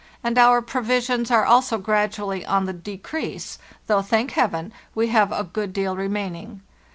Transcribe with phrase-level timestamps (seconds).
[0.23, 5.43] And our provisions are also gradually on the decrease, though, thank Heaven, we have a
[5.43, 6.63] good deal remaining.